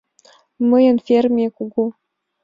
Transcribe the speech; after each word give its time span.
Мыйын 0.69 0.97
ферме 1.05 1.47
кугу. 1.57 1.85